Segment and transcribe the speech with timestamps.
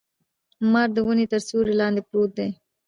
[0.71, 2.49] مار د ونې تر سیوري لاندي پروت دی.